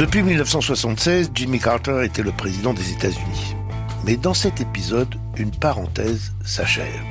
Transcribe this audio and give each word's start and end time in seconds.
Depuis 0.00 0.22
1976, 0.22 1.32
Jimmy 1.34 1.58
Carter 1.58 2.02
était 2.02 2.22
le 2.22 2.32
président 2.32 2.72
des 2.72 2.90
États-Unis. 2.90 3.54
Mais 4.06 4.16
dans 4.16 4.32
cet 4.32 4.58
épisode, 4.58 5.14
une 5.36 5.50
parenthèse 5.50 6.32
s'achève. 6.42 7.02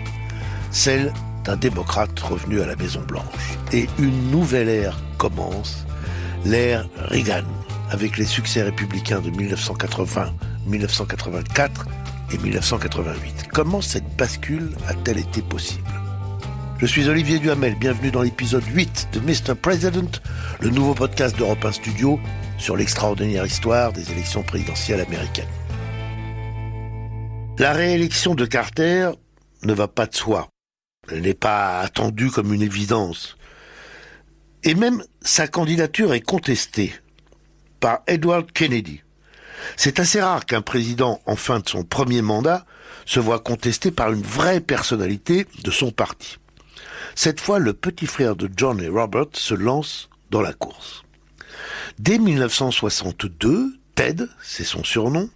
Celle 0.72 1.14
d'un 1.44 1.56
démocrate 1.56 2.20
revenu 2.20 2.62
à 2.62 2.66
la 2.66 2.76
Maison 2.76 3.02
Blanche. 3.02 3.60
Et 3.74 3.86
une 4.00 4.32
nouvelle 4.32 4.70
ère 4.70 5.00
commence, 5.20 5.86
l'ère 6.46 6.90
Reagan, 6.98 7.44
avec 7.92 8.18
les 8.18 8.26
succès 8.26 8.64
républicains 8.64 9.22
de 9.22 9.30
1980, 9.30 10.34
1984 10.66 11.86
et 12.32 12.40
1988. 12.40 13.50
Comment 13.54 13.82
cette 13.82 14.18
bascule 14.18 14.72
a-t-elle 14.88 15.20
été 15.20 15.44
possible? 15.44 15.92
Je 16.80 16.88
suis 16.88 17.08
Olivier 17.08 17.38
Duhamel, 17.38 17.76
bienvenue 17.76 18.10
dans 18.10 18.24
l'épisode 18.24 18.66
8 18.66 19.10
de 19.14 19.20
Mr. 19.20 19.54
President, 19.54 20.24
le 20.60 20.72
nouveau 20.72 20.96
podcast 20.96 21.38
d'Europe 21.38 21.64
1 21.64 21.72
Studio 21.74 22.20
sur 22.60 22.76
l'extraordinaire 22.76 23.46
histoire 23.46 23.94
des 23.94 24.12
élections 24.12 24.44
présidentielles 24.44 25.02
américaines. 25.02 25.48
La 27.58 27.74
réélection 27.74 28.36
de 28.36 28.46
Carter 28.46 29.12
ne 29.64 29.74
va 29.74 29.88
pas 29.88 30.06
de 30.06 30.16
soi. 30.16 30.48
Elle 31.12 31.22
n'est 31.22 31.34
pas 31.34 31.80
attendue 31.80 32.30
comme 32.30 32.54
une 32.54 32.62
évidence. 32.62 33.38
Et 34.64 34.76
même 34.76 35.04
sa 35.22 35.48
candidature 35.48 36.14
est 36.14 36.22
contestée 36.22 36.94
par 37.80 38.02
Edward 38.08 38.52
Kennedy. 38.52 39.02
C'est 39.76 40.00
assez 40.00 40.22
rare 40.22 40.46
qu'un 40.46 40.62
président 40.62 41.22
en 41.26 41.36
fin 41.36 41.60
de 41.60 41.68
son 41.68 41.84
premier 41.84 42.22
mandat 42.22 42.66
se 43.06 43.20
voit 43.20 43.40
contesté 43.40 43.92
par 43.92 44.12
une 44.12 44.22
vraie 44.22 44.62
personnalité 44.62 45.48
de 45.64 45.72
son 45.72 45.92
parti. 45.92 46.38
Cette 47.16 47.40
fois, 47.40 47.60
le 47.60 47.74
petit 47.74 48.06
frère 48.06 48.36
de 48.36 48.50
John 48.56 48.80
et 48.80 48.88
Robert 48.88 49.28
se 49.34 49.54
lance 49.54 50.10
dans 50.30 50.42
la 50.42 50.54
course. 50.54 51.04
Dès 51.98 52.18
1962, 52.18 53.74
Ted, 53.96 54.26
c'est 54.42 54.64
son 54.64 54.84
surnom, 54.84 55.30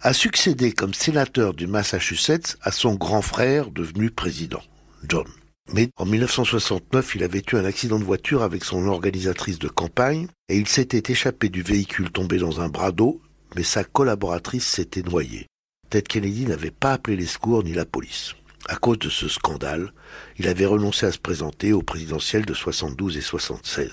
a 0.00 0.12
succédé 0.12 0.72
comme 0.72 0.94
sénateur 0.94 1.54
du 1.54 1.66
Massachusetts 1.66 2.56
à 2.62 2.72
son 2.72 2.94
grand 2.94 3.22
frère 3.22 3.70
devenu 3.70 4.10
président, 4.10 4.62
John. 5.08 5.26
Mais 5.72 5.90
en 5.96 6.06
1969, 6.06 7.14
il 7.14 7.22
avait 7.22 7.42
eu 7.52 7.56
un 7.56 7.64
accident 7.64 7.98
de 7.98 8.04
voiture 8.04 8.42
avec 8.42 8.64
son 8.64 8.86
organisatrice 8.88 9.60
de 9.60 9.68
campagne 9.68 10.26
et 10.48 10.58
il 10.58 10.66
s'était 10.66 11.12
échappé 11.12 11.48
du 11.48 11.62
véhicule 11.62 12.10
tombé 12.10 12.38
dans 12.38 12.60
un 12.60 12.68
bras 12.68 12.90
d'eau, 12.90 13.20
mais 13.54 13.62
sa 13.62 13.84
collaboratrice 13.84 14.66
s'était 14.66 15.02
noyée. 15.02 15.46
Ted 15.88 16.06
Kennedy 16.08 16.46
n'avait 16.46 16.72
pas 16.72 16.94
appelé 16.94 17.16
les 17.16 17.26
secours 17.26 17.62
ni 17.62 17.72
la 17.72 17.84
police. 17.84 18.34
À 18.68 18.76
cause 18.76 18.98
de 18.98 19.08
ce 19.08 19.28
scandale, 19.28 19.92
il 20.38 20.48
avait 20.48 20.66
renoncé 20.66 21.06
à 21.06 21.12
se 21.12 21.18
présenter 21.18 21.72
au 21.72 21.82
présidentiel 21.82 22.44
de 22.44 22.54
72 22.54 23.16
et 23.16 23.20
76. 23.20 23.90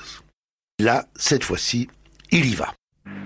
Là, 0.79 1.03
cette 1.15 1.43
fois-ci, 1.43 1.89
il 2.31 2.45
y 2.45 2.55
va. 2.55 2.73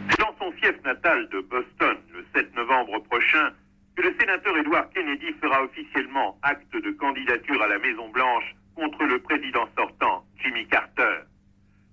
C'est 0.09 0.19
dans 0.19 0.35
son 0.39 0.51
fief 0.53 0.73
natal 0.83 1.29
de 1.29 1.39
Boston, 1.41 1.97
le 2.11 2.25
7 2.33 2.55
novembre 2.55 2.97
prochain, 3.03 3.51
que 3.95 4.01
le 4.01 4.15
sénateur 4.19 4.57
Edward 4.57 4.91
Kennedy 4.91 5.31
fera 5.39 5.61
officiellement 5.61 6.39
acte 6.41 6.73
de 6.73 6.89
candidature 6.93 7.61
à 7.61 7.67
la 7.67 7.77
Maison-Blanche 7.77 8.55
contre 8.73 9.03
le 9.03 9.19
président 9.19 9.69
sortant, 9.77 10.25
Jimmy 10.41 10.65
Carter. 10.65 11.29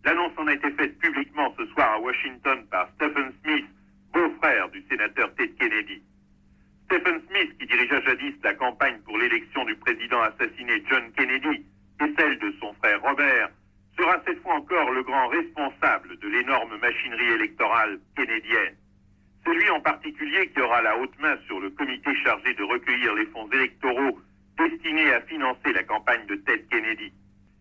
L'annonce 0.03 0.33
en 0.39 0.47
a 0.47 0.55
été 0.55 0.71
faite 0.71 0.99
publiquement 0.99 1.55
ce 1.59 1.67
soir 1.67 1.93
à 1.93 2.01
Washington 2.01 2.65
par 2.71 2.89
Stephen 2.95 3.31
Smith, 3.45 3.67
beau-frère 4.15 4.71
du 4.71 4.83
sénateur 4.89 5.29
Ted 5.35 5.53
Kennedy. 5.61 6.03
Stephen 6.87 7.21
Smith, 7.29 7.53
qui 7.59 7.67
dirigea 7.67 8.01
jadis 8.01 8.33
la 8.43 8.55
campagne 8.55 8.99
pour 9.05 9.19
l'élection 9.19 9.67
du 9.67 9.77
président 9.77 10.23
assassiné 10.23 10.83
John 10.89 11.13
Kennedy 11.13 11.67
et 12.01 12.15
celle 12.17 12.39
de 12.39 12.55
son 12.61 12.73
frère 12.81 13.03
Robert, 13.03 13.51
sera 14.01 14.17
cette 14.27 14.43
fois 14.43 14.55
encore 14.55 14.91
le 14.91 15.03
grand 15.03 15.29
responsable 15.29 16.19
de 16.19 16.29
l'énorme 16.29 16.77
machinerie 16.81 17.35
électorale 17.35 17.99
kennedienne. 18.17 18.77
C'est 19.45 19.55
lui 19.55 19.69
en 19.71 19.81
particulier 19.81 20.49
qui 20.49 20.61
aura 20.61 20.81
la 20.83 20.97
haute 20.97 21.19
main 21.21 21.37
sur 21.47 21.61
le 21.61 21.71
comité 21.71 22.11
chargé 22.25 22.55
de 22.55 22.65
recueillir 22.65 23.15
les 23.15 23.27
fonds 23.27 23.49
électoraux 23.53 24.19
destinés 24.57 25.13
à 25.13 25.21
financer 25.23 25.73
la 25.75 25.83
campagne 25.83 26.27
de 26.27 26.37
Ted 26.37 26.65
Kennedy, 26.71 27.13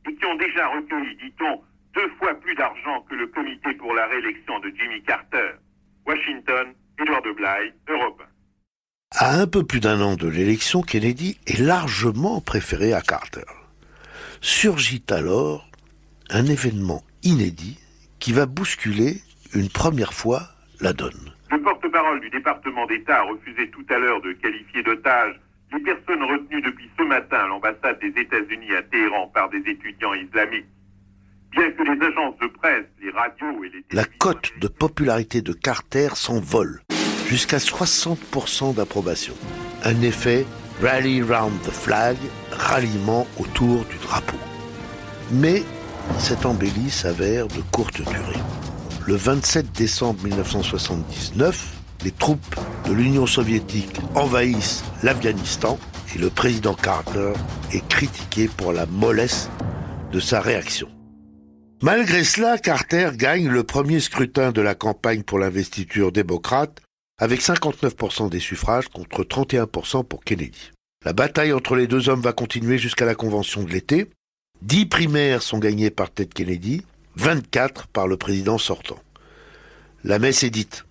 et 0.08 0.16
qui 0.16 0.25
ont 0.25 0.36
déjà 0.36 0.68
recueilli, 0.68 1.16
dit-on, 1.18 1.62
deux 1.94 2.09
fois 2.19 2.34
plus 2.36 2.56
d'argent 2.56 3.02
que 3.09 3.16
le 3.16 3.28
comité 3.28 3.74
pour 3.74 3.94
la 3.94 4.06
réélection 4.08 4.59
de 4.59 4.72
Jimmy 4.78 5.02
Carter. 5.03 5.52
Washington, 6.06 6.74
Edward 7.00 7.28
Bly, 7.36 7.74
Europe. 7.88 8.24
À 9.12 9.40
un 9.40 9.47
peu 9.47 9.63
plus 9.66 9.80
d'un 9.80 10.02
an 10.02 10.16
de 10.16 10.28
l'élection, 10.28 10.81
Kennedy 10.81 11.40
est 11.47 11.59
largement 11.59 12.42
préféré 12.42 12.94
à 12.94 13.02
Carter. 13.02 13.46
Surgit 14.42 15.03
alors 15.09 15.69
un 16.29 16.45
événement 16.45 17.03
inédit 17.23 17.78
qui 18.19 18.34
va 18.34 18.45
bousculer 18.45 19.17
une 19.53 19.69
première 19.69 20.13
fois 20.13 20.41
la 20.79 20.94
donne. 20.94 21.34
Le 21.51 21.62
porte-parole 21.62 22.22
du 22.22 22.29
département 22.29 22.85
d'État 22.85 23.19
a 23.19 23.23
refusé 23.23 23.69
tout 23.72 23.85
à 23.90 23.97
l'heure 23.97 24.22
de 24.22 24.34
qualifier 24.34 24.84
d'otages 24.84 25.39
les 25.73 25.79
personnes 25.79 26.23
retenues 26.23 26.62
depuis 26.62 26.89
ce 26.97 27.03
matin 27.03 27.38
à 27.38 27.47
l'ambassade 27.47 28.00
des 28.00 28.22
États-Unis 28.22 28.75
à 28.75 28.81
Téhéran 28.84 29.28
par 29.34 29.50
des 29.50 29.59
étudiants 29.59 30.13
islamiques. 30.13 30.66
Bien 31.51 31.72
que 31.72 31.84
les 31.84 32.06
agences 32.06 32.38
de 32.39 32.47
presse, 32.47 32.85
les 33.01 33.09
radios 33.09 33.63
et 33.63 33.69
les 33.69 33.84
La 33.91 34.06
cote 34.06 34.51
de 34.59 34.68
popularité 34.68 35.41
de 35.41 35.53
Carter 35.53 36.09
s'envole 36.16 36.81
jusqu'à 37.28 37.57
60% 37.57 38.75
d'approbation. 38.75 39.34
Un 39.84 40.01
effet 40.01 40.45
rally 40.81 41.22
round 41.22 41.59
the 41.63 41.72
flag, 41.72 42.18
ralliement 42.51 43.28
autour 43.39 43.85
du 43.85 43.97
drapeau. 43.97 44.38
Mais 45.31 45.63
cette 46.18 46.46
embellie 46.46 46.90
s'avère 46.90 47.48
de 47.48 47.62
courte 47.72 48.02
durée. 48.02 48.40
Le 49.06 49.16
27 49.16 49.72
décembre 49.72 50.24
1979, 50.24 51.74
les 52.04 52.12
troupes 52.12 52.56
de 52.86 52.94
l'Union 52.94 53.26
soviétique 53.26 54.00
envahissent 54.16 54.84
l'Afghanistan 55.04 55.78
et 56.16 56.20
le 56.20 56.30
président 56.30 56.74
Carter 56.74 57.34
est 57.74 57.88
critiqué 57.88 58.48
pour 58.48 58.72
la 58.72 58.86
mollesse 58.86 59.50
de 60.12 60.20
sa 60.20 60.40
réaction. 60.40 60.90
Malgré 61.82 62.24
cela, 62.24 62.58
Carter 62.58 63.12
gagne 63.16 63.48
le 63.48 63.64
premier 63.64 64.00
scrutin 64.00 64.52
de 64.52 64.62
la 64.62 64.76
campagne 64.76 65.24
pour 65.24 65.40
l'investiture 65.40 66.12
démocrate 66.12 66.81
avec 67.20 67.42
59% 67.42 68.30
des 68.30 68.40
suffrages 68.40 68.88
contre 68.88 69.24
31% 69.24 70.06
pour 70.06 70.24
Kennedy. 70.24 70.72
La 71.06 71.14
bataille 71.14 71.54
entre 71.54 71.76
les 71.76 71.88
deux 71.88 72.10
hommes 72.10 72.22
va 72.22 72.34
continuer 72.34 72.78
jusqu'à 72.78 73.06
la 73.06 73.16
convention 73.16 73.64
de 73.64 73.70
l'été. 73.70 74.10
Dix 74.62 74.86
primaires 74.86 75.42
sont 75.42 75.58
gagnées 75.58 75.90
par 75.90 76.12
Ted 76.12 76.34
Kennedy, 76.34 76.84
24 77.16 77.88
par 77.88 78.08
le 78.08 78.18
président 78.18 78.58
sortant. 78.58 79.00
La 80.03 80.20
messe 80.20 80.44
est 80.44 80.50
dite. 80.50 80.86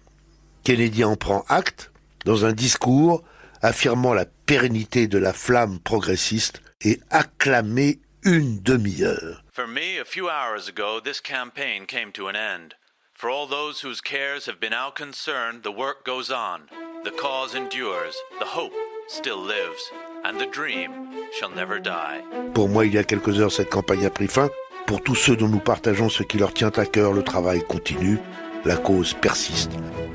Kennedy 0.65 1.05
en 1.05 1.17
prend 1.17 1.45
acte 1.49 1.91
dans 2.25 2.45
un 2.45 2.53
discours 2.53 3.23
affirmant 3.63 4.15
la 4.15 4.25
pérennité 4.25 5.07
de 5.07 5.19
la 5.19 5.33
flamme 5.33 5.81
progressiste 5.81 6.63
et 6.83 7.01
acclamé 7.11 8.01
une 8.23 8.61
demi-heure. 8.61 9.45
For 9.53 9.67
me, 9.67 9.99
a 10.01 10.05
few 10.05 10.29
hours 10.29 10.69
ago, 10.69 11.01
this 11.01 11.21
campaign 11.21 11.87
came 11.87 12.13
to 12.13 12.29
an 12.29 12.37
end. 12.37 12.75
For 13.15 13.29
all 13.29 13.49
those 13.49 13.81
whose 13.81 14.01
cares 14.01 14.47
have 14.47 14.61
been 14.61 14.73
out 14.73 14.95
concerned, 14.95 15.63
the 15.63 15.73
work 15.73 16.05
goes 16.05 16.31
on. 16.31 16.69
The 17.05 17.11
cause 17.11 17.55
endures. 17.55 18.15
The 18.39 18.47
hope 18.47 18.73
still 19.09 19.41
lives. 19.41 19.83
And 20.25 20.39
the 20.39 20.51
dream 20.51 20.91
shall 21.33 21.51
never 21.55 21.81
die. 21.81 22.23
Pour 22.55 22.69
moi, 22.69 22.87
il 22.87 22.95
y 22.95 22.99
a 22.99 23.05
quelques 23.05 23.39
heures, 23.41 23.53
cette 23.53 23.71
campagne 23.71 24.05
a 24.05 24.11
pris 24.11 24.29
fin. 24.29 24.51
Pour 24.87 25.03
tous 25.03 25.15
ceux 25.15 25.37
dont 25.37 25.49
nous 25.49 25.59
partageons 25.59 26.09
ce 26.09 26.23
qui 26.23 26.39
leur 26.39 26.53
tient 26.53 26.73
à 26.77 26.87
cœur, 26.87 27.13
le 27.13 27.23
travail 27.23 27.63
continue, 27.69 28.19
la 28.65 28.77
cause 28.77 29.15
persiste, 29.15 29.73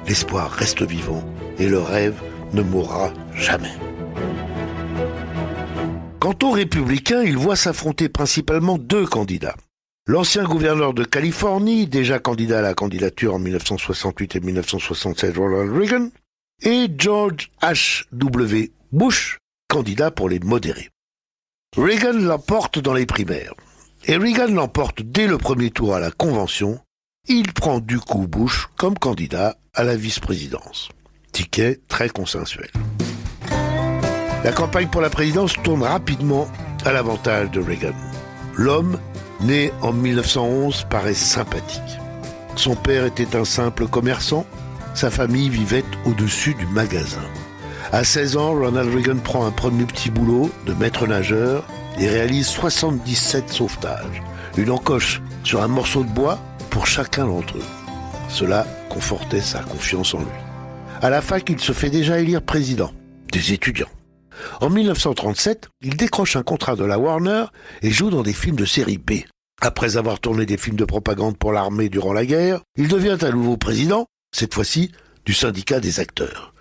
l'espoir 0.07 0.51
reste 0.51 0.81
vivant 0.81 1.23
et 1.59 1.67
le 1.67 1.79
rêve 1.79 2.15
ne 2.53 2.61
mourra 2.61 3.13
jamais. 3.33 3.73
Quant 6.19 6.35
aux 6.43 6.51
républicains, 6.51 7.21
ils 7.21 7.37
voient 7.37 7.55
s'affronter 7.55 8.09
principalement 8.09 8.77
deux 8.77 9.05
candidats. 9.05 9.55
L'ancien 10.07 10.43
gouverneur 10.43 10.93
de 10.93 11.03
Californie, 11.03 11.87
déjà 11.87 12.19
candidat 12.19 12.59
à 12.59 12.61
la 12.61 12.73
candidature 12.73 13.35
en 13.35 13.39
1968 13.39 14.35
et 14.35 14.39
1967, 14.39 15.37
Ronald 15.37 15.71
Reagan, 15.71 16.09
et 16.61 16.87
George 16.97 17.51
H.W. 17.61 18.71
Bush, 18.91 19.37
candidat 19.73 20.11
pour 20.11 20.29
les 20.29 20.37
modérés. 20.37 20.91
Reagan 21.75 22.13
l'emporte 22.13 22.77
dans 22.77 22.93
les 22.93 23.07
primaires. 23.07 23.55
Et 24.05 24.17
Reagan 24.17 24.53
l'emporte 24.53 25.01
dès 25.01 25.25
le 25.25 25.39
premier 25.39 25.71
tour 25.71 25.95
à 25.95 25.99
la 25.99 26.11
convention. 26.11 26.79
Il 27.27 27.53
prend 27.53 27.79
du 27.79 27.99
coup 27.99 28.27
Bush 28.27 28.67
comme 28.77 28.99
candidat 28.99 29.57
à 29.73 29.83
la 29.83 29.95
vice-présidence. 29.95 30.89
Ticket 31.31 31.79
très 31.87 32.07
consensuel. 32.09 32.69
La 34.43 34.51
campagne 34.51 34.89
pour 34.89 35.01
la 35.01 35.09
présidence 35.09 35.55
tourne 35.63 35.81
rapidement 35.81 36.47
à 36.85 36.91
l'avantage 36.91 37.49
de 37.49 37.59
Reagan. 37.59 37.95
L'homme, 38.55 38.99
né 39.41 39.71
en 39.81 39.91
1911, 39.91 40.85
paraît 40.91 41.15
sympathique. 41.15 41.97
Son 42.55 42.75
père 42.75 43.05
était 43.05 43.35
un 43.35 43.45
simple 43.45 43.87
commerçant, 43.87 44.45
sa 44.93 45.09
famille 45.09 45.49
vivait 45.49 45.85
au-dessus 46.05 46.53
du 46.53 46.67
magasin. 46.67 47.27
À 47.93 48.03
16 48.03 48.37
ans, 48.37 48.55
Ronald 48.55 48.91
Reagan 48.91 49.17
prend 49.17 49.45
un 49.45 49.51
premier 49.51 49.85
petit 49.85 50.09
boulot 50.09 50.49
de 50.65 50.73
maître 50.73 51.05
nageur 51.05 51.63
et 51.99 52.09
réalise 52.09 52.47
77 52.47 53.49
sauvetages. 53.49 54.23
Une 54.57 54.71
encoche 54.71 55.21
sur 55.43 55.61
un 55.61 55.67
morceau 55.67 56.03
de 56.03 56.09
bois 56.09 56.39
pour 56.71 56.87
chacun 56.87 57.27
d'entre 57.27 57.55
eux. 57.55 57.65
Cela 58.29 58.65
confortait 58.89 59.41
sa 59.41 59.59
confiance 59.59 60.15
en 60.15 60.21
lui. 60.21 60.25
À 61.03 61.11
la 61.11 61.21
fac, 61.21 61.47
il 61.51 61.59
se 61.59 61.71
fait 61.71 61.91
déjà 61.91 62.19
élire 62.19 62.41
président 62.41 62.91
des 63.31 63.53
étudiants. 63.53 63.91
En 64.59 64.71
1937, 64.71 65.69
il 65.81 65.95
décroche 65.95 66.35
un 66.35 66.41
contrat 66.41 66.75
de 66.75 66.85
la 66.85 66.97
Warner 66.97 67.45
et 67.83 67.91
joue 67.91 68.09
dans 68.09 68.23
des 68.23 68.33
films 68.33 68.55
de 68.55 68.65
série 68.65 68.97
B. 68.97 69.19
Après 69.61 69.97
avoir 69.97 70.19
tourné 70.19 70.47
des 70.47 70.57
films 70.57 70.77
de 70.77 70.85
propagande 70.85 71.37
pour 71.37 71.51
l'armée 71.51 71.89
durant 71.89 72.13
la 72.13 72.25
guerre, 72.25 72.61
il 72.75 72.87
devient 72.87 73.19
un 73.21 73.31
nouveau 73.33 73.57
président, 73.57 74.07
cette 74.35 74.55
fois-ci 74.55 74.91
du 75.27 75.35
syndicat 75.35 75.79
des 75.79 75.99
acteurs. 75.99 76.52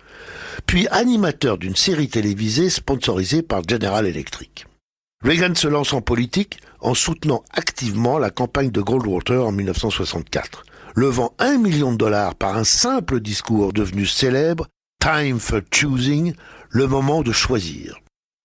Puis 0.65 0.87
animateur 0.89 1.57
d'une 1.57 1.75
série 1.75 2.09
télévisée 2.09 2.69
sponsorisée 2.69 3.41
par 3.41 3.61
General 3.67 4.05
Electric. 4.05 4.65
Reagan 5.23 5.55
se 5.55 5.67
lance 5.67 5.93
en 5.93 6.01
politique 6.01 6.59
en 6.81 6.93
soutenant 6.93 7.43
activement 7.53 8.19
la 8.19 8.29
campagne 8.29 8.71
de 8.71 8.81
Goldwater 8.81 9.45
en 9.45 9.53
1964, 9.53 10.65
levant 10.95 11.33
un 11.39 11.57
million 11.57 11.93
de 11.93 11.97
dollars 11.97 12.35
par 12.35 12.57
un 12.57 12.65
simple 12.65 13.21
discours 13.21 13.71
devenu 13.71 14.05
célèbre, 14.05 14.67
Time 14.99 15.39
for 15.39 15.61
Choosing, 15.71 16.33
le 16.69 16.87
moment 16.87 17.21
de 17.21 17.31
choisir. 17.31 18.02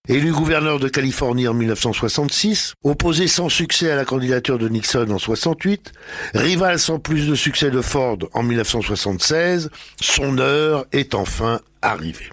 Élu 0.09 0.31
gouverneur 0.31 0.79
de 0.79 0.87
Californie 0.89 1.47
en 1.47 1.53
1966, 1.53 2.73
opposé 2.83 3.27
sans 3.27 3.47
succès 3.47 3.91
à 3.91 3.95
la 3.95 4.05
candidature 4.05 4.57
de 4.57 4.67
Nixon 4.67 5.07
en 5.11 5.19
68, 5.19 5.93
rival 6.33 6.79
sans 6.79 6.97
plus 6.97 7.27
de 7.27 7.35
succès 7.35 7.69
de 7.69 7.79
Ford 7.79 8.17
en 8.33 8.41
1976, 8.41 9.69
son 10.01 10.39
heure 10.39 10.87
est 10.93 11.13
enfin 11.13 11.61
arrivée. 11.83 12.31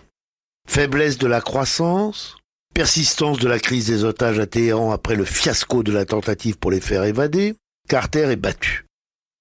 Faiblesse 0.66 1.18
de 1.18 1.26
la 1.26 1.42
croissance, 1.42 2.38
Persistance 2.72 3.38
de 3.38 3.48
la 3.48 3.58
crise 3.58 3.86
des 3.86 4.04
otages 4.04 4.38
à 4.38 4.46
Téhéran 4.46 4.90
après 4.90 5.14
le 5.14 5.24
fiasco 5.24 5.82
de 5.82 5.92
la 5.92 6.06
tentative 6.06 6.56
pour 6.56 6.70
les 6.70 6.80
faire 6.80 7.04
évader, 7.04 7.54
Carter 7.88 8.30
est 8.30 8.36
battu. 8.36 8.86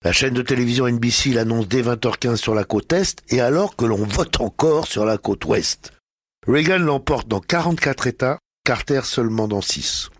La 0.03 0.11
chaîne 0.11 0.33
de 0.33 0.41
télévision 0.41 0.87
NBC 0.87 1.31
l'annonce 1.31 1.69
dès 1.69 1.81
20h15 1.81 2.35
sur 2.35 2.53
la 2.53 2.65
côte 2.65 2.91
Est 2.91 3.23
et 3.29 3.39
alors 3.39 3.77
que 3.77 3.85
l'on 3.85 4.05
vote 4.05 4.41
encore 4.41 4.87
sur 4.87 5.05
la 5.05 5.17
côte 5.17 5.43
Ouest. 5.45 5.94
Reagan 6.47 6.77
l'emporte 6.77 7.27
dans 7.27 7.39
44 7.39 8.05
États, 8.05 8.37
Carter 8.63 9.01
seulement 9.03 9.47
dans 9.47 9.61
6. 9.61 10.11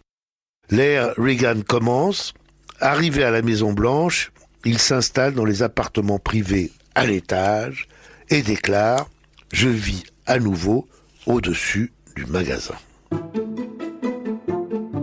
L'ère 0.72 1.13
Reagan 1.18 1.62
commence. 1.62 2.33
Arrivé 2.80 3.24
à 3.24 3.30
la 3.30 3.44
Maison 3.44 3.74
Blanche, 3.74 4.31
il 4.66 4.80
s'installe 4.80 5.36
dans 5.36 5.45
les 5.45 5.62
appartements 5.62 6.18
privés 6.18 6.72
à 6.95 7.06
l'étage 7.06 7.88
et 8.30 8.42
déclare⁇ 8.42 9.01
Je 9.54 9.69
vis 9.69 10.04
à 10.25 10.39
nouveau 10.39 10.88
au-dessus 11.27 11.94
du 12.16 12.25
magasin⁇ 12.25 12.74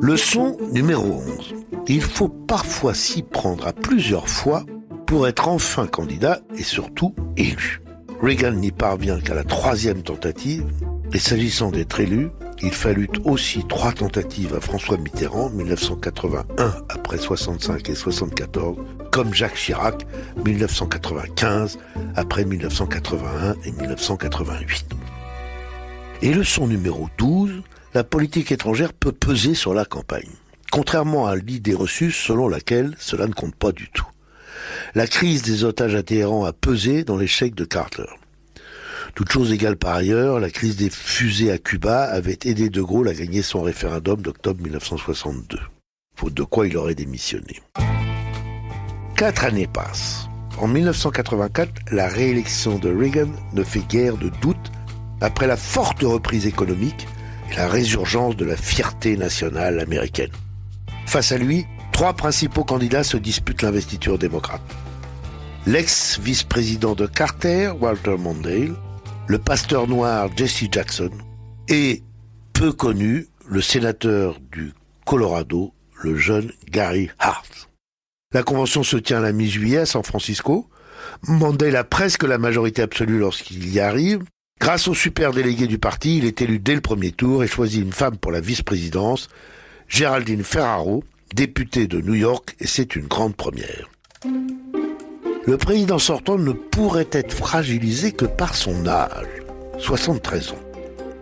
Leçon 0.02 0.58
numéro 0.72 1.22
11. 1.38 1.54
Il 1.86 2.02
faut 2.02 2.28
parfois 2.28 2.94
s'y 2.94 3.22
prendre 3.22 3.68
à 3.68 3.72
plusieurs 3.72 4.28
fois 4.28 4.66
pour 5.06 5.28
être 5.28 5.46
enfin 5.46 5.86
candidat 5.86 6.40
et 6.56 6.64
surtout 6.64 7.14
élu. 7.36 7.80
Reagan 8.20 8.52
n'y 8.52 8.72
parvient 8.72 9.20
qu'à 9.20 9.34
la 9.34 9.44
troisième 9.44 10.02
tentative, 10.02 10.64
et 11.14 11.18
s'agissant 11.18 11.70
d'être 11.70 12.00
élu, 12.00 12.30
il 12.62 12.72
fallut 12.72 13.08
aussi 13.24 13.64
trois 13.68 13.92
tentatives 13.92 14.54
à 14.54 14.60
François 14.60 14.96
Mitterrand, 14.96 15.50
1981 15.50 16.74
après 16.88 17.18
65 17.18 17.90
et 17.90 17.94
74, 17.94 18.78
comme 19.10 19.34
Jacques 19.34 19.56
Chirac, 19.56 20.06
1995 20.44 21.78
après 22.14 22.44
1981 22.44 23.56
et 23.64 23.72
1988. 23.72 24.86
Et 26.22 26.32
leçon 26.32 26.66
numéro 26.68 27.08
12, 27.18 27.62
la 27.94 28.04
politique 28.04 28.52
étrangère 28.52 28.92
peut 28.92 29.12
peser 29.12 29.54
sur 29.54 29.74
la 29.74 29.84
campagne, 29.84 30.30
contrairement 30.70 31.26
à 31.26 31.36
l'idée 31.36 31.74
reçue 31.74 32.12
selon 32.12 32.48
laquelle 32.48 32.94
cela 32.98 33.26
ne 33.26 33.34
compte 33.34 33.56
pas 33.56 33.72
du 33.72 33.90
tout. 33.90 34.06
La 34.94 35.06
crise 35.06 35.42
des 35.42 35.64
otages 35.64 35.94
à 35.94 36.02
Téhéran 36.02 36.44
a 36.44 36.52
pesé 36.52 37.04
dans 37.04 37.16
l'échec 37.16 37.54
de 37.54 37.64
Carter. 37.64 38.06
Toute 39.14 39.30
chose 39.30 39.52
égale 39.52 39.76
par 39.76 39.96
ailleurs, 39.96 40.40
la 40.40 40.50
crise 40.50 40.76
des 40.76 40.88
fusées 40.90 41.52
à 41.52 41.58
Cuba 41.58 42.04
avait 42.04 42.38
aidé 42.44 42.70
De 42.70 42.80
Gaulle 42.80 43.08
à 43.08 43.14
gagner 43.14 43.42
son 43.42 43.62
référendum 43.62 44.22
d'octobre 44.22 44.62
1962, 44.62 45.58
faute 46.16 46.34
de 46.34 46.42
quoi 46.42 46.66
il 46.66 46.76
aurait 46.76 46.94
démissionné. 46.94 47.60
Quatre 49.16 49.44
années 49.44 49.68
passent. 49.68 50.28
En 50.58 50.66
1984, 50.66 51.70
la 51.90 52.08
réélection 52.08 52.78
de 52.78 52.88
Reagan 52.90 53.30
ne 53.52 53.62
fait 53.62 53.86
guère 53.86 54.16
de 54.16 54.30
doute 54.40 54.72
après 55.20 55.46
la 55.46 55.56
forte 55.56 56.02
reprise 56.02 56.46
économique 56.46 57.06
la 57.56 57.68
résurgence 57.68 58.36
de 58.36 58.44
la 58.44 58.56
fierté 58.56 59.16
nationale 59.16 59.80
américaine. 59.80 60.30
Face 61.06 61.32
à 61.32 61.38
lui, 61.38 61.66
trois 61.92 62.14
principaux 62.14 62.64
candidats 62.64 63.04
se 63.04 63.16
disputent 63.16 63.62
l'investiture 63.62 64.18
démocrate. 64.18 64.62
L'ex-vice-président 65.66 66.94
de 66.94 67.06
Carter, 67.06 67.72
Walter 67.78 68.16
Mondale, 68.18 68.74
le 69.32 69.38
pasteur 69.38 69.88
noir 69.88 70.28
Jesse 70.36 70.64
Jackson 70.70 71.08
et, 71.66 72.02
peu 72.52 72.70
connu, 72.70 73.28
le 73.48 73.62
sénateur 73.62 74.38
du 74.52 74.74
Colorado, 75.06 75.72
le 76.02 76.18
jeune 76.18 76.52
Gary 76.68 77.08
Hart. 77.18 77.70
La 78.34 78.42
convention 78.42 78.82
se 78.82 78.98
tient 78.98 79.20
la 79.20 79.32
mi-juillet 79.32 79.78
à 79.78 79.86
San 79.86 80.02
Francisco. 80.02 80.68
Mondale 81.26 81.76
a 81.76 81.84
presque 81.84 82.24
la 82.24 82.36
majorité 82.36 82.82
absolue 82.82 83.18
lorsqu'il 83.18 83.72
y 83.72 83.80
arrive, 83.80 84.22
Grâce 84.60 84.86
au 84.86 84.94
super 84.94 85.32
délégué 85.32 85.66
du 85.66 85.78
parti, 85.78 86.18
il 86.18 86.26
est 86.26 86.42
élu 86.42 86.58
dès 86.58 86.74
le 86.74 86.82
premier 86.82 87.10
tour 87.10 87.42
et 87.42 87.48
choisit 87.48 87.82
une 87.82 87.92
femme 87.92 88.18
pour 88.18 88.32
la 88.32 88.40
vice-présidence, 88.40 89.28
Géraldine 89.88 90.44
Ferraro, 90.44 91.04
députée 91.34 91.86
de 91.86 92.02
New 92.02 92.14
York, 92.14 92.54
et 92.60 92.66
c'est 92.66 92.96
une 92.96 93.06
grande 93.06 93.34
première. 93.34 93.88
Le 95.44 95.56
président 95.56 95.98
sortant 95.98 96.38
ne 96.38 96.52
pourrait 96.52 97.08
être 97.10 97.32
fragilisé 97.32 98.12
que 98.12 98.26
par 98.26 98.54
son 98.54 98.86
âge, 98.86 99.26
73 99.78 100.52
ans. 100.52 100.62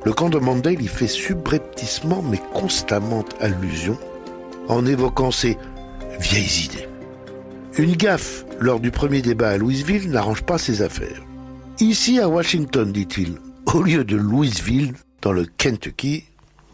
Le 0.05 0.13
camp 0.13 0.29
de 0.29 0.39
Mandel 0.39 0.83
y 0.83 0.89
fait 0.89 1.07
subrepticement 1.07 2.23
mais 2.23 2.41
constamment 2.53 3.25
allusion 3.41 3.99
en 4.69 4.85
évoquant 4.85 5.31
ses 5.31 5.57
vieilles 6.19 6.65
idées. 6.65 6.89
Une 7.79 7.97
gaffe 7.97 8.45
lors 8.61 8.79
du 8.79 8.91
premier 8.91 9.23
débat 9.23 9.51
à 9.51 9.57
Louisville 9.57 10.11
n'arrange 10.11 10.43
pas 10.43 10.59
ses 10.59 10.83
affaires. 10.83 11.23
Ici 11.79 12.21
à 12.21 12.29
Washington, 12.29 12.93
dit-il, 12.93 13.37
au 13.73 13.83
lieu 13.83 14.05
de 14.05 14.17
Louisville, 14.17 14.93
dans 15.23 15.33
le 15.33 15.47
Kentucky, 15.47 16.25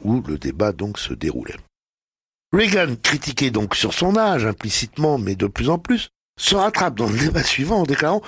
où 0.02 0.20
le 0.26 0.36
débat 0.36 0.72
donc 0.72 0.98
se 0.98 1.14
déroulait. 1.14 1.56
Reagan, 2.52 2.96
critiqué 3.00 3.50
donc 3.50 3.76
sur 3.76 3.92
son 3.92 4.16
âge 4.16 4.46
implicitement, 4.46 5.18
mais 5.18 5.36
de 5.36 5.46
plus 5.46 5.68
en 5.68 5.78
plus, 5.78 6.08
se 6.38 6.54
rattrape 6.54 6.96
dans 6.96 7.08
le 7.08 7.18
débat 7.18 7.42
suivant 7.42 7.80
en 7.80 7.84
déclarant 7.84 8.22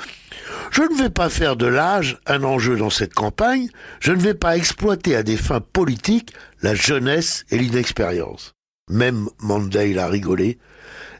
Je 0.70 0.82
ne 0.82 1.02
vais 1.02 1.10
pas 1.10 1.28
faire 1.28 1.56
de 1.56 1.66
l'âge 1.66 2.18
un 2.26 2.42
enjeu 2.42 2.76
dans 2.76 2.90
cette 2.90 3.14
campagne, 3.14 3.68
je 4.00 4.12
ne 4.12 4.20
vais 4.20 4.34
pas 4.34 4.56
exploiter 4.56 5.14
à 5.14 5.22
des 5.22 5.36
fins 5.36 5.60
politiques 5.60 6.32
la 6.62 6.74
jeunesse 6.74 7.44
et 7.50 7.58
l'inexpérience. 7.58 8.54
Même 8.90 9.28
Mondale 9.40 9.98
a 9.98 10.08
rigolé 10.08 10.58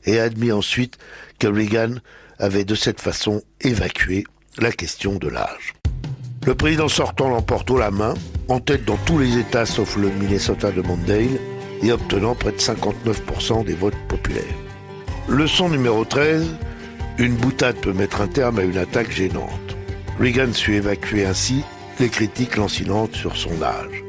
et 0.04 0.18
a 0.18 0.24
admis 0.24 0.52
ensuite 0.52 0.96
que 1.38 1.46
Reagan 1.46 1.96
avait 2.38 2.64
de 2.64 2.74
cette 2.74 3.00
façon 3.00 3.42
évacué 3.60 4.24
la 4.56 4.72
question 4.72 5.16
de 5.16 5.28
l'âge. 5.28 5.74
Le 6.46 6.54
président 6.54 6.88
sortant 6.88 7.28
l'emporte 7.28 7.70
haut 7.70 7.78
la 7.78 7.90
main, 7.90 8.14
en 8.48 8.60
tête 8.60 8.86
dans 8.86 8.96
tous 8.96 9.18
les 9.18 9.36
États 9.36 9.66
sauf 9.66 9.96
le 9.96 10.08
Minnesota 10.08 10.70
de 10.70 10.80
Mondale, 10.80 11.38
et 11.82 11.92
obtenant 11.92 12.34
près 12.34 12.52
de 12.52 12.56
59% 12.56 13.64
des 13.64 13.74
votes 13.74 13.94
populaires. 14.08 14.44
Leçon 15.28 15.68
numéro 15.68 16.04
13, 16.04 16.48
une 17.18 17.34
boutade 17.34 17.76
peut 17.76 17.92
mettre 17.92 18.20
un 18.20 18.28
terme 18.28 18.58
à 18.58 18.62
une 18.62 18.78
attaque 18.78 19.10
gênante. 19.10 19.76
Reagan 20.20 20.52
sut 20.52 20.74
évacuer 20.74 21.26
ainsi 21.26 21.62
les 22.00 22.08
critiques 22.08 22.56
lancinantes 22.56 23.14
sur 23.14 23.36
son 23.36 23.62
âge. 23.62 24.04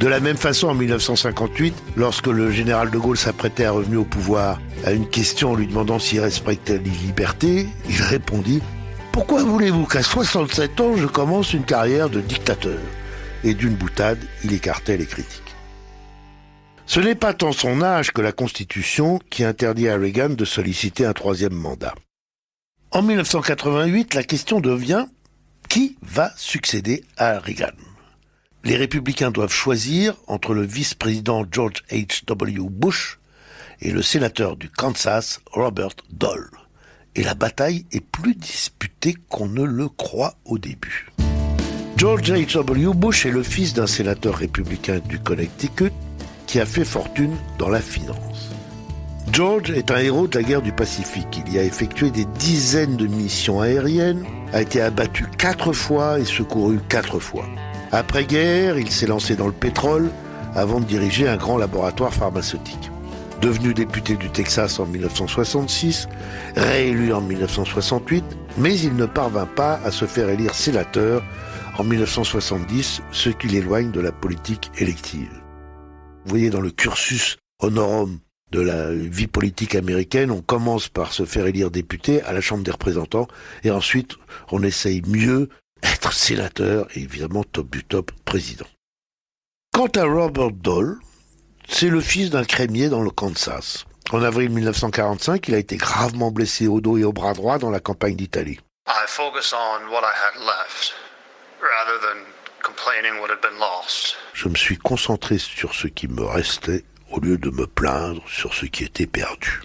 De 0.00 0.08
la 0.08 0.20
même 0.20 0.36
façon, 0.36 0.68
en 0.68 0.74
1958, 0.74 1.74
lorsque 1.96 2.26
le 2.26 2.50
général 2.50 2.90
de 2.90 2.98
Gaulle 2.98 3.16
s'apprêtait 3.16 3.64
à 3.64 3.70
revenir 3.70 4.02
au 4.02 4.04
pouvoir, 4.04 4.60
à 4.84 4.92
une 4.92 5.08
question 5.08 5.54
lui 5.54 5.66
demandant 5.66 5.98
s'il 5.98 6.20
respectait 6.20 6.78
les 6.78 6.90
libertés, 6.90 7.66
il 7.88 8.02
répondit 8.02 8.60
pourquoi 9.16 9.42
voulez-vous 9.42 9.86
qu'à 9.86 10.02
67 10.02 10.78
ans, 10.82 10.94
je 10.94 11.06
commence 11.06 11.54
une 11.54 11.64
carrière 11.64 12.10
de 12.10 12.20
dictateur? 12.20 12.78
Et 13.44 13.54
d'une 13.54 13.74
boutade, 13.74 14.18
il 14.44 14.52
écartait 14.52 14.98
les 14.98 15.06
critiques. 15.06 15.56
Ce 16.84 17.00
n'est 17.00 17.14
pas 17.14 17.32
tant 17.32 17.52
son 17.52 17.80
âge 17.80 18.10
que 18.12 18.20
la 18.20 18.32
Constitution 18.32 19.18
qui 19.30 19.42
interdit 19.42 19.88
à 19.88 19.96
Reagan 19.96 20.28
de 20.28 20.44
solliciter 20.44 21.06
un 21.06 21.14
troisième 21.14 21.54
mandat. 21.54 21.94
En 22.96 23.02
1988, 23.02 24.14
la 24.14 24.22
question 24.22 24.58
devient 24.58 25.04
qui 25.68 25.98
va 26.00 26.32
succéder 26.38 27.04
à 27.18 27.38
Reagan? 27.38 27.74
Les 28.64 28.74
républicains 28.74 29.30
doivent 29.30 29.52
choisir 29.52 30.14
entre 30.28 30.54
le 30.54 30.62
vice-président 30.62 31.44
George 31.52 31.84
H.W. 31.90 32.70
Bush 32.70 33.18
et 33.82 33.90
le 33.90 34.00
sénateur 34.00 34.56
du 34.56 34.70
Kansas 34.70 35.40
Robert 35.52 35.90
Dole 36.10 36.48
et 37.14 37.22
la 37.22 37.34
bataille 37.34 37.84
est 37.92 38.00
plus 38.00 38.34
disputée 38.34 39.14
qu'on 39.28 39.48
ne 39.48 39.64
le 39.64 39.90
croit 39.90 40.36
au 40.46 40.56
début. 40.56 41.12
George 41.98 42.32
H.W. 42.32 42.94
Bush 42.94 43.26
est 43.26 43.30
le 43.30 43.42
fils 43.42 43.74
d'un 43.74 43.86
sénateur 43.86 44.36
républicain 44.36 45.00
du 45.00 45.18
Connecticut 45.18 45.92
qui 46.46 46.60
a 46.60 46.64
fait 46.64 46.86
fortune 46.86 47.36
dans 47.58 47.68
la 47.68 47.82
finance. 47.82 48.55
George 49.32 49.70
est 49.70 49.90
un 49.90 49.98
héros 49.98 50.28
de 50.28 50.38
la 50.38 50.44
guerre 50.44 50.62
du 50.62 50.72
Pacifique. 50.72 51.42
Il 51.46 51.52
y 51.52 51.58
a 51.58 51.64
effectué 51.64 52.10
des 52.10 52.24
dizaines 52.24 52.96
de 52.96 53.06
missions 53.06 53.60
aériennes 53.60 54.24
a 54.52 54.62
été 54.62 54.80
abattu 54.80 55.26
quatre 55.36 55.72
fois 55.72 56.18
et 56.20 56.24
secouru 56.24 56.78
quatre 56.88 57.18
fois. 57.18 57.44
Après-guerre, 57.92 58.78
il 58.78 58.90
s'est 58.90 59.06
lancé 59.06 59.36
dans 59.36 59.46
le 59.46 59.52
pétrole 59.52 60.10
avant 60.54 60.80
de 60.80 60.84
diriger 60.84 61.28
un 61.28 61.36
grand 61.36 61.58
laboratoire 61.58 62.14
pharmaceutique. 62.14 62.90
Devenu 63.40 63.74
député 63.74 64.16
du 64.16 64.30
Texas 64.30 64.78
en 64.80 64.86
1966, 64.86 66.08
réélu 66.56 67.12
en 67.12 67.20
1968, 67.20 68.24
mais 68.56 68.78
il 68.78 68.96
ne 68.96 69.06
parvint 69.06 69.46
pas 69.46 69.78
à 69.84 69.90
se 69.90 70.06
faire 70.06 70.30
élire 70.30 70.54
sénateur 70.54 71.22
en 71.78 71.84
1970, 71.84 73.02
ce 73.10 73.28
qui 73.28 73.48
l'éloigne 73.48 73.90
de 73.90 74.00
la 74.00 74.12
politique 74.12 74.70
élective. 74.78 75.42
Vous 76.24 76.30
voyez 76.30 76.48
dans 76.48 76.62
le 76.62 76.70
cursus 76.70 77.36
honorum 77.60 78.20
de 78.52 78.60
la 78.60 78.92
vie 78.92 79.26
politique 79.26 79.74
américaine, 79.74 80.30
on 80.30 80.40
commence 80.40 80.88
par 80.88 81.12
se 81.12 81.24
faire 81.24 81.46
élire 81.46 81.70
député 81.70 82.22
à 82.22 82.32
la 82.32 82.40
Chambre 82.40 82.62
des 82.62 82.70
représentants 82.70 83.26
et 83.64 83.70
ensuite 83.70 84.14
on 84.50 84.62
essaye 84.62 85.02
mieux 85.06 85.48
être 85.82 86.12
sénateur 86.12 86.86
et 86.94 87.00
évidemment 87.00 87.44
top 87.44 87.68
du 87.70 87.84
top 87.84 88.12
président. 88.24 88.66
Quant 89.72 89.90
à 89.96 90.04
Robert 90.04 90.52
Dole, 90.52 90.98
c'est 91.68 91.88
le 91.88 92.00
fils 92.00 92.30
d'un 92.30 92.44
crémier 92.44 92.88
dans 92.88 93.02
le 93.02 93.10
Kansas. 93.10 93.84
En 94.12 94.22
avril 94.22 94.50
1945, 94.50 95.48
il 95.48 95.54
a 95.54 95.58
été 95.58 95.76
gravement 95.76 96.30
blessé 96.30 96.68
au 96.68 96.80
dos 96.80 96.96
et 96.96 97.04
au 97.04 97.12
bras 97.12 97.34
droit 97.34 97.58
dans 97.58 97.70
la 97.70 97.80
campagne 97.80 98.14
d'Italie. 98.14 98.60
Je 104.32 104.48
me 104.48 104.54
suis 104.54 104.78
concentré 104.78 105.38
sur 105.38 105.74
ce 105.74 105.88
qui 105.88 106.06
me 106.06 106.22
restait 106.22 106.84
au 107.16 107.20
lieu 107.20 107.38
de 107.38 107.50
me 107.50 107.66
plaindre 107.66 108.22
sur 108.28 108.54
ce 108.54 108.66
qui 108.66 108.84
était 108.84 109.06
perdu. 109.06 109.62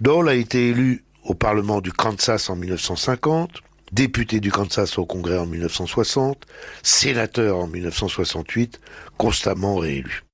Dole 0.00 0.28
a 0.28 0.34
été 0.34 0.68
élu 0.68 1.04
au 1.24 1.34
Parlement 1.34 1.80
du 1.80 1.92
Kansas 1.92 2.50
en 2.50 2.56
1950, 2.56 3.62
député 3.92 4.40
du 4.40 4.50
Kansas 4.50 4.98
au 4.98 5.06
Congrès 5.06 5.38
en 5.38 5.46
1960, 5.46 6.44
sénateur 6.82 7.58
en 7.58 7.68
1968, 7.68 8.80
constamment 9.16 9.76
réélu. 9.76 10.24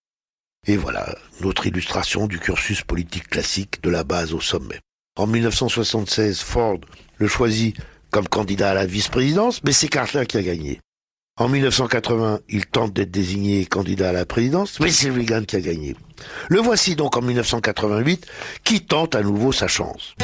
Et 0.67 0.77
voilà 0.77 1.17
notre 1.41 1.67
illustration 1.67 2.27
du 2.27 2.39
cursus 2.39 2.83
politique 2.83 3.29
classique 3.29 3.83
de 3.83 3.91
la 3.91 4.05
base 4.05 4.33
au 4.33 4.41
sommet. 4.41 4.81
En 5.17 5.27
1976, 5.27 6.41
Ford 6.41 6.79
le 7.19 7.29
choisit 7.29 7.77
comme 8.11 8.29
candidat 8.29 8.71
à 8.71 8.75
la 8.75 8.87
vice-présidence, 8.87 9.63
mais 9.65 9.73
c'est 9.73 9.89
Carter 9.89 10.25
qui 10.27 10.39
a 10.39 10.43
gagné. 10.43 10.81
En 11.41 11.47
1980, 11.49 12.41
il 12.49 12.67
tente 12.67 12.93
d'être 12.95 13.13
désigné 13.13 13.65
candidat 13.65 14.09
à 14.09 14.13
la 14.13 14.27
présidence, 14.27 14.81
mais 14.81 14.91
c'est 14.91 15.09
Reagan 15.09 15.45
qui 15.45 15.55
a 15.55 15.61
gagné. 15.61 15.95
Le 16.49 16.59
voici 16.59 16.97
donc 16.97 17.17
en 17.17 17.23
1988, 17.23 18.27
qui 18.65 18.81
tente 18.81 19.15
à 19.15 19.23
nouveau 19.23 19.53
sa 19.53 19.69
chance. 19.69 20.17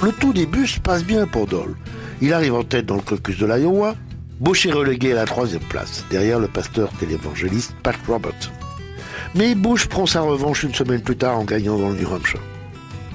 Le 0.00 0.12
tout 0.12 0.32
début 0.32 0.68
se 0.68 0.78
passe 0.78 1.02
bien 1.02 1.26
pour 1.26 1.48
Dole. 1.48 1.74
Il 2.20 2.32
arrive 2.32 2.54
en 2.54 2.62
tête 2.62 2.86
dans 2.86 2.94
le 2.94 3.02
caucus 3.02 3.36
de 3.36 3.46
l'Iowa. 3.46 3.96
Bush 4.38 4.64
est 4.64 4.72
relégué 4.72 5.10
à 5.10 5.16
la 5.16 5.24
troisième 5.24 5.62
place, 5.62 6.04
derrière 6.08 6.38
le 6.38 6.46
pasteur 6.46 6.92
télévangéliste 7.00 7.74
Pat 7.82 7.96
Robertson. 8.06 8.52
Mais 9.34 9.56
Bush 9.56 9.86
prend 9.86 10.06
sa 10.06 10.20
revanche 10.20 10.62
une 10.62 10.74
semaine 10.74 11.00
plus 11.00 11.16
tard 11.16 11.36
en 11.36 11.44
gagnant 11.44 11.78
dans 11.78 11.88
le 11.88 11.96
New 11.96 12.08
Hampshire. 12.08 12.40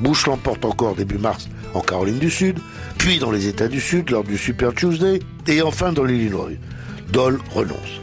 Bush 0.01 0.25
l'emporte 0.27 0.65
encore 0.65 0.95
début 0.95 1.17
mars 1.17 1.47
en 1.73 1.79
Caroline 1.79 2.19
du 2.19 2.29
Sud, 2.29 2.59
puis 2.97 3.17
dans 3.17 3.31
les 3.31 3.47
États 3.47 3.69
du 3.69 3.79
Sud 3.79 4.09
lors 4.09 4.25
du 4.25 4.37
Super 4.37 4.73
Tuesday, 4.73 5.19
et 5.47 5.61
enfin 5.61 5.93
dans 5.93 6.03
l'Illinois. 6.03 6.49
Dole 7.11 7.39
renonce. 7.51 8.01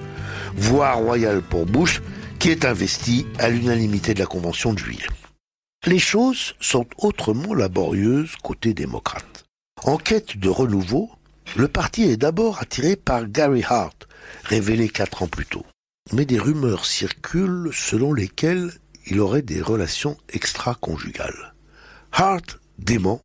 Voie 0.57 0.93
royale 0.93 1.43
pour 1.43 1.67
Bush, 1.67 2.03
qui 2.39 2.51
est 2.51 2.65
investi 2.65 3.27
à 3.39 3.49
l'unanimité 3.49 4.15
de 4.15 4.21
la 4.21 4.27
Convention 4.27 4.73
de 4.73 4.79
juillet. 4.79 5.09
Les 5.87 5.99
choses 5.99 6.55
sont 6.61 6.87
autrement 6.99 7.55
laborieuses 7.55 8.37
côté 8.43 8.75
démocrate. 8.75 9.45
En 9.85 9.97
quête 9.99 10.39
de 10.39 10.49
renouveau, 10.49 11.11
le 11.57 11.69
parti 11.69 12.05
est 12.05 12.17
d'abord 12.17 12.61
attiré 12.61 12.97
par 12.97 13.29
Gary 13.29 13.63
Hart, 13.69 14.09
révélé 14.45 14.89
quatre 14.89 15.23
ans 15.23 15.29
plus 15.29 15.47
tôt 15.47 15.67
mais 16.13 16.25
des 16.25 16.39
rumeurs 16.39 16.85
circulent 16.85 17.71
selon 17.73 18.13
lesquelles 18.13 18.73
il 19.07 19.21
aurait 19.21 19.43
des 19.43 19.61
relations 19.61 20.17
extra-conjugales. 20.29 21.55
Hart 22.13 22.59
dément 22.79 23.21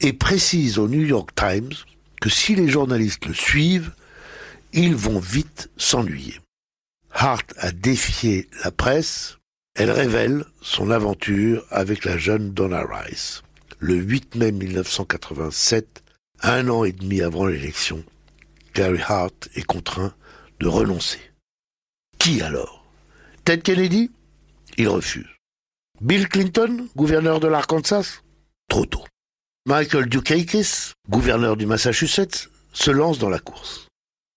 et 0.00 0.12
précise 0.12 0.78
au 0.78 0.88
New 0.88 1.04
York 1.04 1.30
Times 1.34 1.72
que 2.20 2.30
si 2.30 2.54
les 2.54 2.68
journalistes 2.68 3.26
le 3.26 3.34
suivent, 3.34 3.92
ils 4.72 4.96
vont 4.96 5.18
vite 5.18 5.70
s'ennuyer. 5.76 6.40
Hart 7.10 7.52
a 7.58 7.72
défié 7.72 8.48
la 8.64 8.70
presse, 8.70 9.36
elle 9.74 9.90
révèle 9.90 10.44
son 10.60 10.90
aventure 10.90 11.64
avec 11.70 12.04
la 12.04 12.16
jeune 12.16 12.52
Donna 12.52 12.84
Rice. 12.84 13.42
Le 13.78 13.94
8 13.94 14.36
mai 14.36 14.52
1987, 14.52 16.02
un 16.42 16.68
an 16.68 16.84
et 16.84 16.92
demi 16.92 17.20
avant 17.20 17.46
l'élection, 17.46 18.04
Gary 18.74 19.00
Hart 19.06 19.48
est 19.54 19.64
contraint 19.64 20.14
de 20.60 20.68
renoncer. 20.68 21.20
Qui 22.18 22.40
alors? 22.40 22.84
Ted 23.44 23.62
Kennedy? 23.62 24.10
Il 24.78 24.88
refuse. 24.88 25.28
Bill 26.00 26.28
Clinton, 26.28 26.88
gouverneur 26.96 27.40
de 27.40 27.48
l'Arkansas? 27.48 28.22
Trop 28.68 28.86
tôt. 28.86 29.04
Michael 29.66 30.06
Dukakis, 30.06 30.92
gouverneur 31.08 31.56
du 31.56 31.66
Massachusetts, 31.66 32.48
se 32.72 32.90
lance 32.90 33.18
dans 33.18 33.28
la 33.28 33.38
course. 33.38 33.88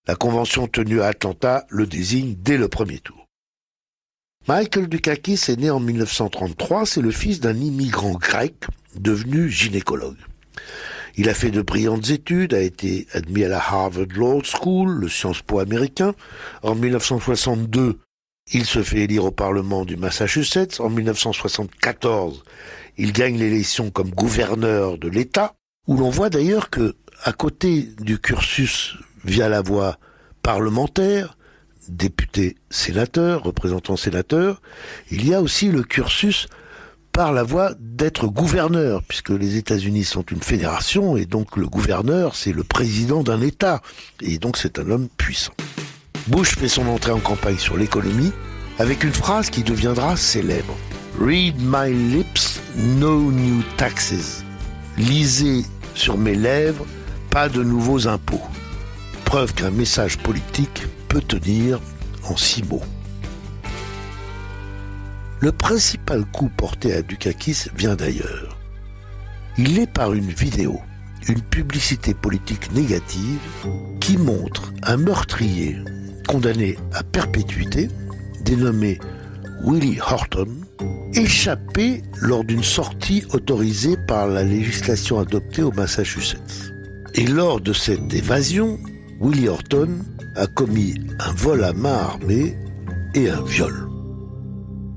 La 0.07 0.15
convention 0.15 0.67
tenue 0.67 1.01
à 1.01 1.07
Atlanta 1.07 1.65
le 1.69 1.88
désigne 1.88 2.35
dès 2.38 2.57
le 2.57 2.67
premier 2.67 3.00
tour. 3.00 3.25
Michael 4.47 4.88
Dukakis 4.88 5.45
est 5.47 5.59
né 5.59 5.71
en 5.71 5.79
1933, 5.79 6.85
c'est 6.85 7.01
le 7.01 7.09
fils 7.09 7.39
d'un 7.39 7.55
immigrant 7.55 8.13
grec 8.13 8.65
devenu 8.95 9.50
gynécologue. 9.50 10.19
Il 11.17 11.27
a 11.27 11.33
fait 11.33 11.50
de 11.50 11.63
brillantes 11.63 12.12
études, 12.12 12.53
a 12.53 12.62
été 12.62 13.07
admis 13.13 13.45
à 13.45 13.47
la 13.47 13.57
Harvard 13.57 14.05
Law 14.15 14.43
School, 14.43 14.91
le 14.91 15.09
Sciences 15.09 15.41
Po 15.41 15.59
américain. 15.59 16.13
En 16.62 16.75
1962, 16.75 17.97
il 18.53 18.65
se 18.65 18.83
fait 18.83 19.00
élire 19.00 19.25
au 19.25 19.31
Parlement 19.31 19.85
du 19.85 19.97
Massachusetts. 19.97 20.79
En 20.79 20.89
1974, 20.89 22.43
il 22.97 23.12
gagne 23.12 23.39
l'élection 23.39 23.89
comme 23.89 24.12
gouverneur 24.12 25.00
de 25.00 25.07
l'État, 25.07 25.55
où 25.88 25.97
l'on 25.97 26.12
voit 26.12 26.29
d'ailleurs 26.29 26.69
que, 26.69 26.95
à 27.24 27.33
côté 27.33 27.89
du 28.00 28.19
cursus 28.19 28.97
via 29.25 29.50
la 29.50 29.62
voie 29.62 29.98
parlementaire, 30.41 31.38
député 31.89 32.55
sénateur, 32.70 33.44
représentant 33.44 33.98
sénateur, 33.98 34.62
il 35.12 35.27
y 35.27 35.34
a 35.34 35.41
aussi 35.41 35.70
le 35.70 35.84
cursus 35.84 36.48
par 37.12 37.32
la 37.32 37.44
voie 37.44 37.72
d'être 37.79 38.27
gouverneur, 38.27 39.01
puisque 39.08 39.29
les 39.29 39.55
États-Unis 39.55 40.03
sont 40.03 40.24
une 40.24 40.41
fédération, 40.41 41.15
et 41.15 41.25
donc 41.25 41.55
le 41.55 41.67
gouverneur, 41.67 42.36
c'est 42.36 42.51
le 42.51 42.63
président 42.63 43.24
d'un 43.24 43.41
État, 43.41 43.82
et 44.22 44.38
donc 44.38 44.58
c'est 44.58 44.79
un 44.79 44.89
homme 44.89 45.08
puissant. 45.17 45.53
Bush 46.27 46.58
fait 46.58 46.67
son 46.67 46.88
entrée 46.88 47.12
en 47.12 47.20
campagne 47.20 47.58
sur 47.58 47.77
l'économie 47.77 48.34
avec 48.79 49.03
une 49.03 49.13
phrase 49.13 49.50
qui 49.50 49.63
deviendra 49.63 50.17
célèbre. 50.17 50.75
Read 51.20 51.55
my 51.60 51.94
lips, 51.94 52.60
no 52.75 53.32
new 53.32 53.63
taxes. 53.77 54.44
Lisez 54.98 55.63
sur 55.94 56.17
mes 56.17 56.36
lèvres, 56.36 56.86
pas 57.29 57.48
de 57.48 57.63
nouveaux 57.63 58.08
impôts. 58.08 58.41
Preuve 59.36 59.54
qu'un 59.54 59.72
message 59.72 60.18
politique 60.20 60.88
peut 61.10 61.20
tenir 61.20 61.82
en 62.24 62.38
six 62.38 62.63
mots. 62.63 62.86
Le 65.42 65.51
principal 65.51 66.24
coup 66.24 66.48
porté 66.48 66.94
à 66.94 67.01
Dukakis 67.01 67.65
vient 67.75 67.98
d'ailleurs. 67.98 68.58
Il 69.58 69.77
est 69.77 69.92
par 69.92 70.13
une 70.13 70.32
vidéo, 70.32 70.80
une 71.27 71.42
publicité 71.42 72.13
politique 72.13 72.72
négative 72.72 73.42
qui 74.00 74.15
montre 74.15 74.72
un 74.84 74.96
meurtrier 74.96 75.80
condamné 76.30 76.77
à 76.94 77.04
perpétuité, 77.04 77.89
dénommé 78.46 79.00
Willie 79.65 80.00
Horton, 80.00 80.48
échappé 81.13 82.04
lors 82.22 82.46
d'une 82.46 82.63
sortie 82.63 83.25
autorisée 83.34 83.98
par 84.08 84.27
la 84.27 84.46
législation 84.46 85.20
adoptée 85.20 85.62
au 85.62 85.74
Massachusetts. 85.74 86.72
Et 87.15 87.27
lors 87.27 87.60
de 87.60 87.74
cette 87.74 88.13
évasion, 88.13 88.80
Willie 89.19 89.48
Horton 89.48 90.00
a 90.36 90.45
commis 90.45 90.95
un 91.19 91.31
vol 91.34 91.63
à 91.63 91.72
main 91.72 91.93
armée 91.93 92.57
et 93.13 93.29
un 93.29 93.41
viol. 93.43 93.89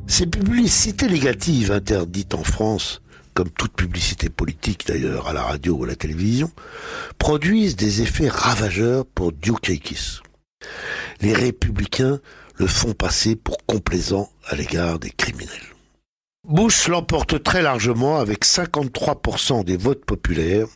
Ces 0.09 0.27
publicités 0.27 1.07
négatives 1.07 1.71
interdites 1.71 2.35
en 2.35 2.43
France, 2.43 3.01
comme 3.35 3.51
toute 3.51 3.75
publicité 3.75 4.29
politique 4.29 4.87
d'ailleurs 4.89 5.29
à 5.29 5.33
la 5.33 5.43
radio 5.43 5.77
ou 5.77 5.85
à 5.85 5.87
la 5.87 5.95
télévision, 5.95 6.51
produisent 7.19 7.77
des 7.77 8.03
effets 8.03 8.29
ravageurs 8.29 9.07
pour 9.07 9.33
Dukakis. 9.33 10.21
Les 11.21 11.33
républicains 11.33 12.19
le 12.57 12.67
font 12.67 12.95
passer 12.95 13.37
pour 13.37 13.59
complaisant 13.67 14.29
à 14.49 14.57
l'égard 14.57 14.99
des 14.99 15.11
criminels. 15.11 15.49
Bush 16.49 16.89
l'emporte 16.89 17.43
très 17.43 17.63
largement 17.63 18.19
avec 18.19 18.45
53% 18.45 19.65
des 19.65 19.77
votes 19.77 20.05
populaires 20.05 20.67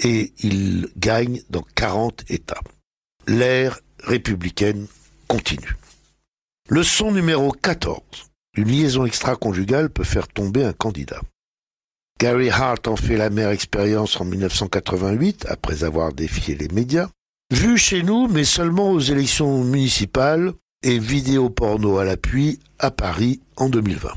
et 0.00 0.32
il 0.40 0.88
gagne 0.96 1.42
dans 1.50 1.64
40 1.74 2.24
États. 2.30 2.60
L'ère 3.26 3.80
républicaine 4.04 4.86
continue. 5.26 5.76
Leçon 6.68 7.12
numéro 7.12 7.52
14. 7.52 8.02
Une 8.56 8.68
liaison 8.68 9.06
extra-conjugale 9.06 9.90
peut 9.90 10.04
faire 10.04 10.28
tomber 10.28 10.64
un 10.64 10.72
candidat. 10.72 11.20
Gary 12.18 12.50
Hart 12.50 12.88
en 12.88 12.96
fait 12.96 13.16
la 13.16 13.30
mère 13.30 13.50
expérience 13.50 14.20
en 14.20 14.24
1988, 14.24 15.46
après 15.48 15.84
avoir 15.84 16.12
défié 16.12 16.56
les 16.56 16.68
médias. 16.68 17.08
Vu 17.52 17.78
chez 17.78 18.02
nous, 18.02 18.26
mais 18.28 18.44
seulement 18.44 18.90
aux 18.90 19.00
élections 19.00 19.62
municipales 19.64 20.52
et 20.82 20.98
vidéo 20.98 21.48
porno 21.48 21.98
à 21.98 22.04
l'appui 22.04 22.58
à 22.78 22.90
Paris 22.90 23.40
en 23.56 23.68
2020. 23.68 24.10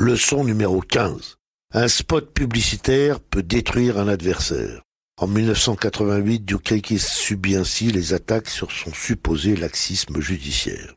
Leçon 0.00 0.44
numéro 0.44 0.80
15. 0.80 1.36
Un 1.74 1.88
spot 1.88 2.34
publicitaire 2.34 3.18
peut 3.18 3.42
détruire 3.42 3.98
un 3.98 4.06
adversaire. 4.06 4.82
En 5.18 5.26
1988, 5.26 6.44
Dukakis 6.44 6.98
subit 6.98 7.56
ainsi 7.56 7.90
les 7.90 8.12
attaques 8.12 8.50
sur 8.50 8.70
son 8.70 8.92
supposé 8.92 9.56
laxisme 9.56 10.20
judiciaire. 10.20 10.92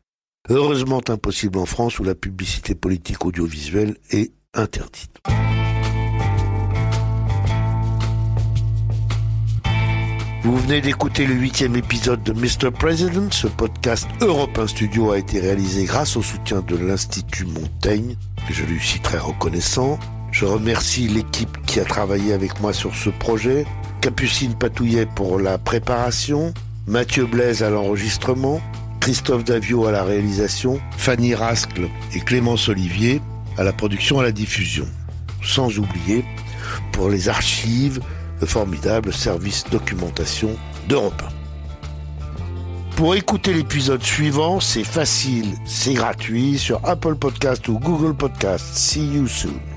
Heureusement 0.50 1.00
impossible 1.08 1.58
en 1.58 1.64
France 1.64 1.98
où 1.98 2.04
la 2.04 2.14
publicité 2.14 2.74
politique 2.74 3.24
audiovisuelle 3.24 3.96
est 4.10 4.32
interdite. 4.52 5.16
Vous 10.42 10.58
venez 10.58 10.82
d'écouter 10.82 11.26
le 11.26 11.34
huitième 11.34 11.76
épisode 11.76 12.22
de 12.22 12.34
Mr. 12.34 12.70
President. 12.70 13.32
Ce 13.32 13.46
podcast 13.46 14.06
Europe 14.20 14.60
Studio 14.66 15.12
a 15.12 15.18
été 15.18 15.40
réalisé 15.40 15.84
grâce 15.86 16.18
au 16.18 16.22
soutien 16.22 16.60
de 16.60 16.76
l'Institut 16.76 17.46
Montaigne, 17.46 18.16
que 18.46 18.52
je 18.52 18.64
lui 18.64 18.78
suis 18.78 19.00
très 19.00 19.18
reconnaissant. 19.18 19.98
Je 20.36 20.44
remercie 20.44 21.08
l'équipe 21.08 21.64
qui 21.64 21.80
a 21.80 21.84
travaillé 21.86 22.34
avec 22.34 22.60
moi 22.60 22.74
sur 22.74 22.94
ce 22.94 23.08
projet, 23.08 23.64
Capucine 24.02 24.54
Patouillet 24.54 25.06
pour 25.06 25.38
la 25.38 25.56
préparation, 25.56 26.52
Mathieu 26.86 27.24
Blaise 27.24 27.62
à 27.62 27.70
l'enregistrement, 27.70 28.60
Christophe 29.00 29.44
Davio 29.44 29.86
à 29.86 29.92
la 29.92 30.04
réalisation, 30.04 30.78
Fanny 30.98 31.34
Rascle 31.34 31.88
et 32.14 32.20
Clémence 32.20 32.68
Olivier 32.68 33.22
à 33.56 33.64
la 33.64 33.72
production 33.72 34.18
et 34.18 34.20
à 34.20 34.22
la 34.24 34.32
diffusion. 34.32 34.86
Sans 35.42 35.78
oublier, 35.78 36.22
pour 36.92 37.08
les 37.08 37.30
archives, 37.30 38.02
le 38.38 38.46
formidable 38.46 39.14
service 39.14 39.64
documentation 39.70 40.50
d'Europe 40.86 41.22
1. 42.92 42.96
Pour 42.96 43.14
écouter 43.14 43.54
l'épisode 43.54 44.02
suivant, 44.02 44.60
c'est 44.60 44.84
facile, 44.84 45.54
c'est 45.64 45.94
gratuit 45.94 46.58
sur 46.58 46.78
Apple 46.84 47.14
Podcast 47.14 47.66
ou 47.68 47.78
Google 47.78 48.14
Podcast. 48.14 48.66
See 48.74 49.14
you 49.14 49.26
soon. 49.26 49.75